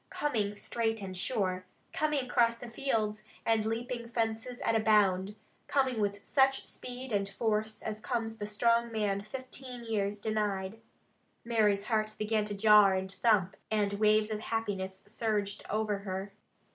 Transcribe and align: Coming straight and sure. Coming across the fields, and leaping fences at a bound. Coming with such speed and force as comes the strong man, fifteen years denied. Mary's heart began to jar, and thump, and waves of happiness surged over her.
Coming 0.09 0.55
straight 0.55 0.99
and 1.03 1.15
sure. 1.15 1.63
Coming 1.93 2.25
across 2.25 2.57
the 2.57 2.71
fields, 2.71 3.23
and 3.45 3.67
leaping 3.67 4.09
fences 4.09 4.59
at 4.61 4.75
a 4.75 4.79
bound. 4.79 5.35
Coming 5.67 5.99
with 6.01 6.25
such 6.25 6.65
speed 6.65 7.11
and 7.11 7.29
force 7.29 7.83
as 7.83 8.01
comes 8.01 8.37
the 8.37 8.47
strong 8.47 8.91
man, 8.91 9.21
fifteen 9.21 9.83
years 9.85 10.19
denied. 10.19 10.79
Mary's 11.45 11.85
heart 11.85 12.15
began 12.17 12.45
to 12.45 12.55
jar, 12.55 12.95
and 12.95 13.11
thump, 13.11 13.55
and 13.69 13.93
waves 13.99 14.31
of 14.31 14.39
happiness 14.39 15.03
surged 15.05 15.63
over 15.69 15.99
her. 15.99 16.33